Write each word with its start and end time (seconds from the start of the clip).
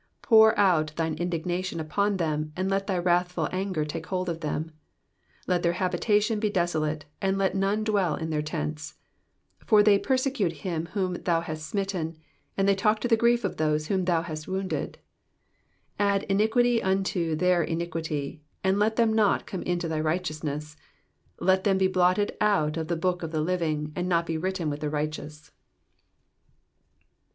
24 0.23 0.51
Pour 0.55 0.59
out 0.59 0.95
thine 0.95 1.13
indignation 1.17 1.79
upon 1.79 2.17
them, 2.17 2.51
and 2.57 2.71
let 2.71 2.87
thy 2.87 2.97
wrath 2.97 3.31
ful 3.33 3.47
anger 3.51 3.85
take 3.85 4.07
hold 4.07 4.29
of 4.29 4.39
them. 4.39 4.63
25 5.45 5.45
Let 5.45 5.61
their 5.61 5.73
habitation 5.73 6.39
be 6.39 6.49
desolate; 6.49 7.05
and 7.21 7.37
let 7.37 7.53
none 7.53 7.83
dwell 7.83 8.15
in 8.15 8.31
their 8.31 8.41
tents. 8.41 8.95
26 9.67 9.69
For 9.69 9.83
they 9.83 9.99
persecute 9.99 10.53
him 10.65 10.87
whom 10.93 11.21
thou 11.21 11.41
hast 11.41 11.67
smitten; 11.67 12.17
and 12.57 12.67
they 12.67 12.73
talk 12.73 12.99
to 13.01 13.07
the 13.07 13.15
grief 13.15 13.43
of 13.43 13.57
those 13.57 13.89
whom 13.89 14.05
thou 14.05 14.23
hast 14.23 14.47
wounded. 14.47 14.97
27 15.97 15.97
Add 16.17 16.23
iniquity 16.23 16.81
unto 16.81 17.35
their 17.35 17.61
iniquity: 17.61 18.41
and 18.63 18.79
let 18.79 18.95
them 18.95 19.13
not 19.13 19.45
come 19.45 19.61
into 19.61 19.87
thy 19.87 19.99
righteousness. 19.99 20.75
28 21.37 21.45
Let 21.47 21.63
them 21.63 21.77
be 21.77 21.87
blotted 21.87 22.35
out 22.41 22.75
of 22.75 22.87
the 22.87 22.95
book 22.95 23.21
of 23.21 23.29
the 23.29 23.41
living, 23.41 23.93
and 23.95 24.09
not 24.09 24.25
be 24.25 24.35
written 24.39 24.67
with 24.71 24.79
the 24.79 24.89
righteous. 24.89 25.51